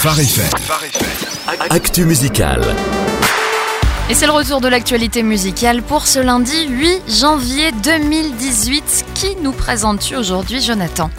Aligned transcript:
Phare 0.00 0.20
FM. 0.20 0.48
Actu 1.70 2.04
musical. 2.04 2.62
Et 4.08 4.14
c'est 4.14 4.26
le 4.26 4.32
retour 4.32 4.60
de 4.60 4.68
l'actualité 4.68 5.24
musicale 5.24 5.82
pour 5.82 6.06
ce 6.06 6.20
lundi 6.20 6.68
8 6.68 7.02
janvier 7.08 7.72
2018. 7.82 9.06
Qui 9.14 9.34
nous 9.42 9.50
présentes-tu 9.50 10.14
aujourd'hui, 10.14 10.60
Jonathan? 10.62 11.10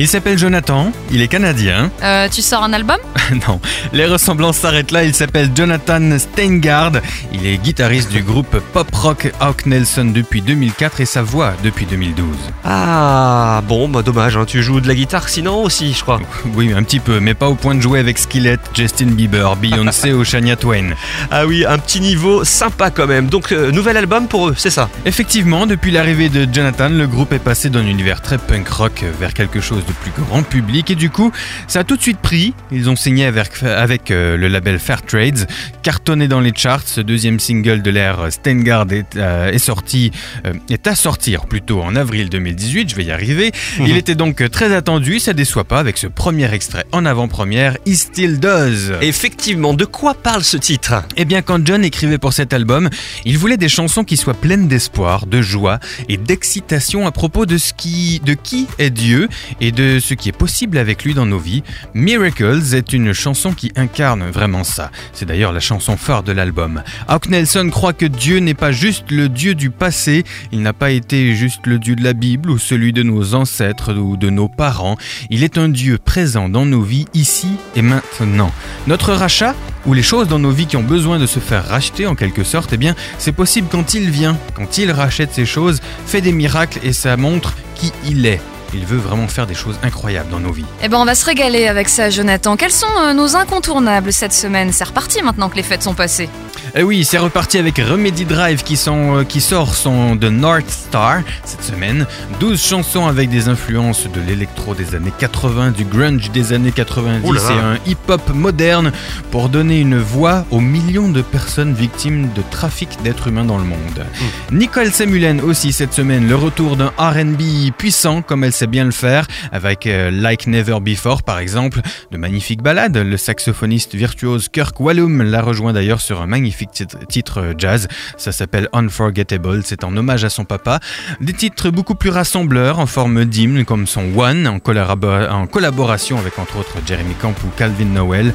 Il 0.00 0.08
s'appelle 0.08 0.36
Jonathan, 0.36 0.90
il 1.12 1.22
est 1.22 1.28
canadien. 1.28 1.90
euh, 2.02 2.28
Tu 2.28 2.42
sors 2.42 2.62
un 2.64 2.72
album? 2.72 2.96
Non, 3.48 3.58
les 3.94 4.04
ressemblances 4.06 4.58
s'arrêtent 4.58 4.90
là. 4.90 5.02
Il 5.04 5.14
s'appelle 5.14 5.50
Jonathan 5.54 6.18
Steingard. 6.18 6.92
Il 7.32 7.46
est 7.46 7.56
guitariste 7.56 8.10
du 8.10 8.22
groupe 8.22 8.58
pop-rock 8.74 9.32
Hawk 9.40 9.64
Nelson 9.64 10.04
depuis 10.14 10.42
2004 10.42 11.00
et 11.00 11.06
sa 11.06 11.22
voix 11.22 11.54
depuis 11.62 11.86
2012. 11.86 12.26
Ah, 12.64 13.62
bon, 13.66 13.88
bah 13.88 14.02
dommage, 14.02 14.36
hein, 14.36 14.44
tu 14.46 14.62
joues 14.62 14.80
de 14.80 14.88
la 14.88 14.94
guitare 14.94 15.28
sinon 15.30 15.62
aussi, 15.62 15.92
je 15.94 16.02
crois. 16.02 16.20
Oui, 16.54 16.72
un 16.76 16.82
petit 16.82 17.00
peu, 17.00 17.18
mais 17.20 17.32
pas 17.34 17.48
au 17.48 17.54
point 17.54 17.74
de 17.74 17.80
jouer 17.80 17.98
avec 17.98 18.18
Skillet, 18.18 18.58
Justin 18.74 19.06
Bieber, 19.06 19.56
Beyoncé 19.56 20.12
ou 20.12 20.24
Shania 20.24 20.56
Twain. 20.56 20.90
Ah 21.30 21.46
oui, 21.46 21.64
un 21.66 21.78
petit 21.78 22.00
niveau 22.00 22.44
sympa 22.44 22.90
quand 22.90 23.06
même. 23.06 23.26
Donc, 23.28 23.52
euh, 23.52 23.70
nouvel 23.72 23.96
album 23.96 24.28
pour 24.28 24.48
eux, 24.48 24.54
c'est 24.56 24.70
ça? 24.70 24.88
Effectivement, 25.06 25.66
depuis 25.66 25.90
l'arrivée 25.90 26.28
de 26.28 26.46
Jonathan, 26.52 26.88
le 26.90 27.06
groupe 27.06 27.32
est 27.32 27.38
passé 27.38 27.70
d'un 27.70 27.86
univers 27.86 28.20
très 28.20 28.36
punk 28.38 28.68
rock 28.68 29.04
vers 29.18 29.32
quelque 29.32 29.60
chose 29.60 29.82
de 29.86 29.92
plus 29.92 30.10
grand 30.10 30.42
public 30.42 30.90
et 30.90 30.94
du 30.94 31.10
coup, 31.10 31.32
ça 31.68 31.80
a 31.80 31.84
tout 31.84 31.96
de 31.96 32.02
suite 32.02 32.18
pris. 32.18 32.54
Ils 32.70 32.88
ont 32.90 32.96
signé 32.96 33.26
avec, 33.26 33.62
avec 33.62 34.10
euh, 34.10 34.36
le 34.36 34.48
label 34.48 34.78
Fairtrades, 34.78 35.46
cartonné 35.82 36.28
dans 36.28 36.40
les 36.40 36.52
charts. 36.54 36.82
Ce 36.86 37.00
deuxième 37.00 37.40
single 37.40 37.82
de 37.82 37.90
l'ère 37.90 38.26
Steingard 38.30 38.86
est, 38.92 39.16
euh, 39.16 39.52
est 39.52 39.58
sorti, 39.58 40.10
euh, 40.46 40.52
est 40.70 40.86
à 40.86 40.94
sortir 40.94 41.46
plutôt 41.46 41.82
en 41.82 41.96
avril 41.96 42.28
2018. 42.28 42.90
Je 42.90 42.94
vais 42.94 43.04
y 43.04 43.10
arriver. 43.10 43.52
Il 43.80 43.96
était 43.96 44.14
donc 44.14 44.48
très 44.50 44.74
attendu. 44.74 45.18
Ça 45.18 45.32
déçoit 45.32 45.64
pas 45.64 45.78
avec 45.78 45.98
ce 45.98 46.06
premier 46.06 46.52
extrait 46.52 46.84
en 46.92 47.04
avant-première. 47.04 47.76
He 47.86 47.94
Still 47.94 48.40
Does. 48.40 48.92
Effectivement, 49.02 49.74
de 49.74 49.84
quoi 49.84 50.14
parle 50.14 50.44
ce 50.44 50.56
titre? 50.56 50.94
Eh 51.16 51.24
bien, 51.24 51.42
quand 51.42 51.64
John 51.66 51.84
écrivait 51.84 52.18
pour 52.18 52.32
cet 52.32 52.52
album, 52.52 52.88
il 53.24 53.38
voulait 53.38 53.56
des 53.56 53.68
chansons 53.68 54.04
qui 54.04 54.16
soient 54.16 54.34
pleines 54.34 54.68
d'espoir, 54.68 55.26
de 55.26 55.42
joie 55.42 55.78
et 56.08 56.16
d'excitation 56.16 57.06
à 57.06 57.12
propos 57.12 57.46
de 57.46 57.58
ce 57.58 57.72
qui, 57.72 58.20
de 58.24 58.34
qui 58.34 58.66
est 58.78 58.90
Dieu 58.90 59.28
et 59.60 59.72
de 59.74 59.98
ce 60.00 60.14
qui 60.14 60.28
est 60.28 60.32
possible 60.32 60.78
avec 60.78 61.04
lui 61.04 61.14
dans 61.14 61.26
nos 61.26 61.38
vies. 61.38 61.62
Miracles 61.94 62.74
est 62.74 62.92
une 62.92 63.12
chanson 63.12 63.52
qui 63.52 63.72
incarne 63.76 64.30
vraiment 64.30 64.64
ça. 64.64 64.90
C'est 65.12 65.26
d'ailleurs 65.26 65.52
la 65.52 65.60
chanson 65.60 65.96
phare 65.96 66.22
de 66.22 66.32
l'album. 66.32 66.82
Hawk 67.08 67.28
Nelson 67.28 67.68
croit 67.70 67.92
que 67.92 68.06
Dieu 68.06 68.38
n'est 68.38 68.54
pas 68.54 68.72
juste 68.72 69.10
le 69.10 69.28
Dieu 69.28 69.54
du 69.54 69.70
passé, 69.70 70.24
il 70.52 70.62
n'a 70.62 70.72
pas 70.72 70.90
été 70.90 71.34
juste 71.34 71.66
le 71.66 71.78
Dieu 71.78 71.96
de 71.96 72.04
la 72.04 72.12
Bible 72.12 72.50
ou 72.50 72.58
celui 72.58 72.92
de 72.92 73.02
nos 73.02 73.34
ancêtres 73.34 73.94
ou 73.94 74.16
de 74.16 74.30
nos 74.30 74.48
parents. 74.48 74.96
Il 75.30 75.42
est 75.42 75.58
un 75.58 75.68
Dieu 75.68 75.98
présent 75.98 76.48
dans 76.48 76.66
nos 76.66 76.82
vies 76.82 77.06
ici 77.14 77.48
et 77.74 77.82
maintenant. 77.82 78.52
Notre 78.86 79.12
rachat 79.12 79.54
ou 79.86 79.94
les 79.94 80.02
choses 80.02 80.28
dans 80.28 80.38
nos 80.38 80.50
vies 80.50 80.66
qui 80.66 80.76
ont 80.76 80.82
besoin 80.82 81.18
de 81.18 81.26
se 81.26 81.40
faire 81.40 81.66
racheter 81.66 82.06
en 82.06 82.14
quelque 82.14 82.44
sorte, 82.44 82.72
eh 82.72 82.76
bien, 82.76 82.94
c'est 83.18 83.32
possible 83.32 83.68
quand 83.70 83.94
il 83.94 84.10
vient, 84.10 84.36
quand 84.54 84.78
il 84.78 84.90
rachète 84.90 85.32
ces 85.32 85.46
choses, 85.46 85.80
fait 86.06 86.20
des 86.20 86.32
miracles 86.32 86.78
et 86.82 86.92
ça 86.92 87.16
montre 87.16 87.54
qui 87.74 87.92
il 88.06 88.24
est. 88.26 88.40
Il 88.74 88.86
veut 88.86 88.98
vraiment 88.98 89.28
faire 89.28 89.46
des 89.46 89.54
choses 89.54 89.78
incroyables 89.82 90.30
dans 90.30 90.40
nos 90.40 90.52
vies. 90.52 90.64
Eh 90.82 90.88
ben, 90.88 90.98
on 90.98 91.04
va 91.04 91.14
se 91.14 91.24
régaler 91.24 91.68
avec 91.68 91.88
ça, 91.88 92.10
Jonathan. 92.10 92.56
Quels 92.56 92.72
sont 92.72 92.86
euh, 93.02 93.12
nos 93.12 93.36
incontournables 93.36 94.12
cette 94.12 94.32
semaine? 94.32 94.72
C'est 94.72 94.84
reparti 94.84 95.22
maintenant 95.22 95.48
que 95.48 95.56
les 95.56 95.62
fêtes 95.62 95.82
sont 95.82 95.94
passées. 95.94 96.28
Et 96.76 96.82
oui, 96.82 97.04
c'est 97.04 97.18
reparti 97.18 97.58
avec 97.58 97.76
Remedy 97.78 98.24
Drive 98.24 98.64
qui, 98.64 98.76
sont, 98.76 99.18
euh, 99.18 99.24
qui 99.24 99.40
sort 99.40 99.74
son 99.74 100.16
The 100.16 100.24
North 100.24 100.68
Star 100.68 101.20
cette 101.44 101.62
semaine. 101.62 102.06
12 102.40 102.60
chansons 102.60 103.06
avec 103.06 103.30
des 103.30 103.48
influences 103.48 104.08
de 104.12 104.20
l'électro 104.20 104.74
des 104.74 104.94
années 104.96 105.12
80, 105.16 105.70
du 105.70 105.84
grunge 105.84 106.30
des 106.32 106.52
années 106.52 106.72
90 106.72 107.28
Ouh 107.28 107.32
là 107.32 107.40
là. 107.42 107.54
et 107.54 107.58
un 107.58 107.78
hip-hop 107.86 108.28
moderne 108.34 108.90
pour 109.30 109.50
donner 109.50 109.78
une 109.78 109.98
voix 109.98 110.44
aux 110.50 110.60
millions 110.60 111.08
de 111.08 111.22
personnes 111.22 111.74
victimes 111.74 112.30
de 112.34 112.42
trafic 112.50 112.88
d'êtres 113.04 113.28
humains 113.28 113.44
dans 113.44 113.58
le 113.58 113.64
monde. 113.64 114.04
Nicole 114.50 114.90
Samulen 114.90 115.40
aussi 115.42 115.72
cette 115.72 115.92
semaine, 115.92 116.28
le 116.28 116.36
retour 116.36 116.76
d'un 116.76 116.92
R&B 116.98 117.70
puissant 117.76 118.22
comme 118.22 118.42
elle 118.42 118.52
sait 118.64 118.68
bien 118.68 118.86
le 118.86 118.92
faire, 118.92 119.26
avec 119.52 119.86
euh, 119.86 120.10
Like 120.10 120.46
Never 120.46 120.78
Before 120.80 121.22
par 121.22 121.38
exemple, 121.38 121.82
de 122.10 122.16
magnifiques 122.16 122.62
ballades. 122.62 122.96
Le 122.96 123.16
saxophoniste 123.18 123.94
virtuose 123.94 124.48
Kirk 124.48 124.80
Wallum 124.80 125.22
l'a 125.22 125.42
rejoint 125.42 125.74
d'ailleurs 125.74 126.00
sur 126.00 126.22
un 126.22 126.26
magnifique 126.26 126.70
titre, 127.10 127.40
euh, 127.40 127.52
jazz. 127.58 127.88
Ça 128.16 128.32
s'appelle 128.32 128.70
Unforgettable, 128.72 129.60
c'est 129.64 129.84
en 129.84 129.94
hommage 129.94 130.24
à 130.24 130.30
son 130.30 130.46
papa. 130.46 130.80
Des 131.20 131.34
titres 131.34 131.68
beaucoup 131.68 131.94
plus 131.94 132.08
rassembleurs 132.08 132.78
en 132.78 132.86
forme 132.86 133.26
d'hymne 133.26 133.66
comme 133.66 133.86
son 133.86 134.04
One 134.16 134.46
en, 134.46 134.56
en 134.56 135.46
collaboration 135.46 136.18
avec 136.18 136.38
entre 136.38 136.56
autres 136.56 136.78
Jeremy 136.86 137.14
Camp 137.20 137.34
ou 137.44 137.48
Calvin 137.58 137.84
Noel. 137.84 138.32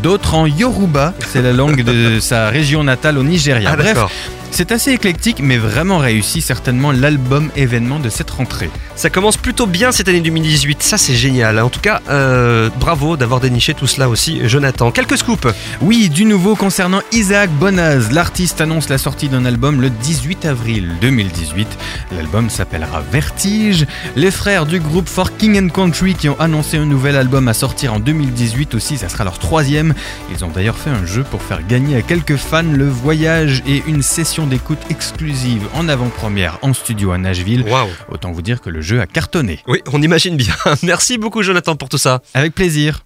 D'autres 0.00 0.34
en 0.34 0.46
Yoruba, 0.46 1.12
c'est 1.26 1.42
la 1.42 1.52
langue 1.52 1.82
de 1.82 2.20
sa 2.20 2.50
région 2.50 2.84
natale 2.84 3.18
au 3.18 3.24
Nigeria. 3.24 3.70
Ah 3.72 3.76
Bref. 3.76 3.98
C'est 4.52 4.70
assez 4.70 4.92
éclectique 4.92 5.40
mais 5.42 5.56
vraiment 5.56 5.98
réussi, 5.98 6.42
certainement 6.42 6.92
l'album 6.92 7.50
événement 7.56 7.98
de 7.98 8.08
cette 8.10 8.30
rentrée. 8.30 8.70
Ça 8.94 9.08
commence 9.08 9.38
plutôt 9.38 9.66
bien 9.66 9.90
cette 9.90 10.08
année 10.08 10.20
2018, 10.20 10.82
ça 10.82 10.98
c'est 10.98 11.14
génial. 11.14 11.58
En 11.58 11.70
tout 11.70 11.80
cas, 11.80 12.02
euh, 12.10 12.68
bravo 12.78 13.16
d'avoir 13.16 13.40
déniché 13.40 13.72
tout 13.72 13.86
cela 13.86 14.08
aussi, 14.08 14.46
Jonathan. 14.48 14.90
Quelques 14.90 15.16
scoops. 15.16 15.48
Oui, 15.80 16.10
du 16.10 16.26
nouveau 16.26 16.54
concernant 16.54 17.00
Isaac 17.10 17.50
Bonaz. 17.50 18.12
L'artiste 18.12 18.60
annonce 18.60 18.90
la 18.90 18.98
sortie 18.98 19.28
d'un 19.28 19.46
album 19.46 19.80
le 19.80 19.88
18 19.88 20.44
avril 20.44 20.92
2018. 21.00 21.66
L'album 22.12 22.50
s'appellera 22.50 23.00
Vertige. 23.00 23.86
Les 24.14 24.30
frères 24.30 24.66
du 24.66 24.78
groupe 24.78 25.08
For 25.08 25.36
King 25.36 25.58
and 25.64 25.68
Country 25.70 26.14
qui 26.14 26.28
ont 26.28 26.38
annoncé 26.38 26.76
un 26.76 26.84
nouvel 26.84 27.16
album 27.16 27.48
à 27.48 27.54
sortir 27.54 27.94
en 27.94 28.00
2018 28.00 28.74
aussi, 28.74 28.98
ça 28.98 29.08
sera 29.08 29.24
leur 29.24 29.38
troisième. 29.38 29.94
Ils 30.30 30.44
ont 30.44 30.48
d'ailleurs 30.48 30.76
fait 30.76 30.90
un 30.90 31.06
jeu 31.06 31.24
pour 31.24 31.42
faire 31.42 31.66
gagner 31.66 31.96
à 31.96 32.02
quelques 32.02 32.36
fans 32.36 32.62
le 32.62 32.88
voyage 32.88 33.62
et 33.66 33.82
une 33.86 34.02
session 34.02 34.41
d'écoute 34.46 34.78
exclusive 34.90 35.68
en 35.74 35.88
avant-première 35.88 36.58
en 36.62 36.74
studio 36.74 37.12
à 37.12 37.18
Nashville. 37.18 37.64
Waouh. 37.68 37.88
Autant 38.10 38.32
vous 38.32 38.42
dire 38.42 38.60
que 38.60 38.70
le 38.70 38.80
jeu 38.80 39.00
a 39.00 39.06
cartonné. 39.06 39.60
Oui, 39.66 39.80
on 39.92 40.02
imagine 40.02 40.36
bien. 40.36 40.54
Merci 40.82 41.18
beaucoup, 41.18 41.42
Jonathan, 41.42 41.76
pour 41.76 41.88
tout 41.88 41.98
ça. 41.98 42.22
Avec 42.34 42.54
plaisir. 42.54 43.00